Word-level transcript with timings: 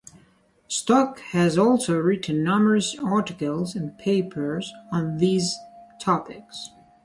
Stock 0.67 1.19
has 1.19 1.59
also 1.59 1.95
written 1.99 2.43
numerous 2.43 2.97
articles 3.03 3.75
and 3.75 3.95
papers 3.99 4.73
on 4.91 5.17
these 5.19 5.55
topics. 5.99 6.69